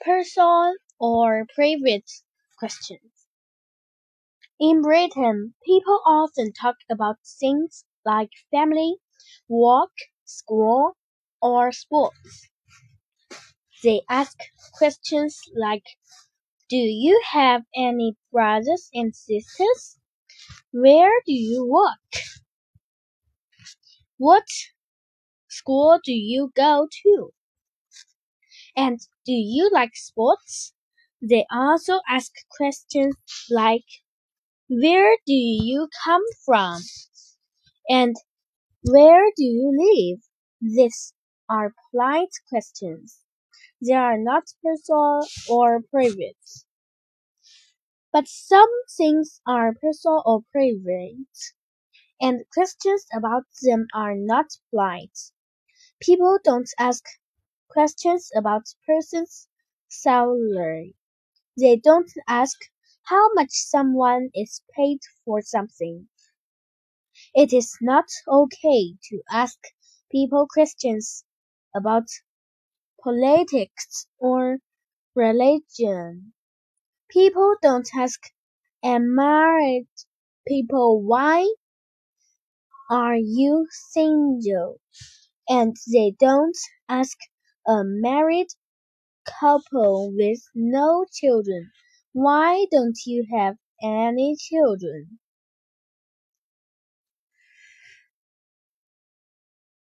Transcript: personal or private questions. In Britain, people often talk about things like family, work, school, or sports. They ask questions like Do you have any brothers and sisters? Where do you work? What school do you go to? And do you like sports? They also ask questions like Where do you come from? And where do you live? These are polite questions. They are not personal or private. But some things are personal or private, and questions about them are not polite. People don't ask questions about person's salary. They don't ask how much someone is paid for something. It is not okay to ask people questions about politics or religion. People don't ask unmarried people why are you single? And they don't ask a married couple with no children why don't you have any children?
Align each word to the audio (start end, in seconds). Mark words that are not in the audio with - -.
personal 0.00 0.74
or 0.98 1.46
private 1.54 2.10
questions. 2.58 3.26
In 4.60 4.80
Britain, 4.82 5.54
people 5.66 6.00
often 6.06 6.52
talk 6.52 6.76
about 6.88 7.18
things 7.40 7.84
like 8.04 8.30
family, 8.52 8.98
work, 9.48 9.90
school, 10.24 10.96
or 11.42 11.72
sports. 11.72 12.48
They 13.82 14.00
ask 14.08 14.38
questions 14.78 15.38
like 15.54 15.82
Do 16.70 16.76
you 16.76 17.22
have 17.32 17.64
any 17.76 18.16
brothers 18.32 18.90
and 18.94 19.16
sisters? 19.16 19.98
Where 20.72 21.22
do 21.26 21.32
you 21.32 21.66
work? 21.66 22.22
What 24.18 24.46
school 25.48 26.00
do 26.02 26.12
you 26.14 26.50
go 26.56 26.88
to? 27.02 27.32
And 28.76 28.98
do 29.24 29.32
you 29.32 29.70
like 29.72 29.94
sports? 29.94 30.74
They 31.22 31.46
also 31.52 32.00
ask 32.08 32.32
questions 32.50 33.14
like 33.48 33.84
Where 34.68 35.16
do 35.26 35.34
you 35.34 35.88
come 36.04 36.24
from? 36.46 36.82
And 37.90 38.16
where 38.84 39.30
do 39.36 39.44
you 39.44 39.72
live? 39.76 40.22
These 40.60 41.14
are 41.48 41.74
polite 41.90 42.32
questions. 42.48 43.20
They 43.80 43.94
are 43.94 44.18
not 44.18 44.44
personal 44.62 45.26
or 45.50 45.82
private. 45.82 46.36
But 48.12 48.28
some 48.28 48.70
things 48.96 49.40
are 49.48 49.74
personal 49.74 50.22
or 50.24 50.42
private, 50.52 51.26
and 52.20 52.44
questions 52.54 53.06
about 53.12 53.44
them 53.62 53.86
are 53.94 54.14
not 54.14 54.46
polite. 54.70 55.18
People 56.00 56.38
don't 56.44 56.70
ask 56.78 57.04
questions 57.70 58.30
about 58.36 58.74
person's 58.86 59.48
salary. 59.88 60.96
They 61.58 61.76
don't 61.76 62.12
ask 62.28 62.58
how 63.04 63.32
much 63.34 63.52
someone 63.52 64.30
is 64.34 64.62
paid 64.76 65.00
for 65.24 65.42
something. 65.42 66.08
It 67.34 67.52
is 67.52 67.76
not 67.80 68.04
okay 68.28 68.94
to 69.08 69.22
ask 69.32 69.58
people 70.12 70.46
questions 70.46 71.24
about 71.74 72.04
politics 73.02 74.06
or 74.18 74.58
religion. 75.14 76.34
People 77.10 77.56
don't 77.62 77.88
ask 77.96 78.20
unmarried 78.82 79.88
people 80.46 81.02
why 81.02 81.54
are 82.90 83.16
you 83.16 83.66
single? 83.70 84.82
And 85.48 85.76
they 85.92 86.12
don't 86.18 86.56
ask 86.88 87.18
a 87.70 87.82
married 87.84 88.48
couple 89.40 90.12
with 90.14 90.40
no 90.54 91.06
children 91.12 91.70
why 92.12 92.66
don't 92.70 92.98
you 93.06 93.26
have 93.32 93.56
any 93.82 94.36
children? 94.38 95.18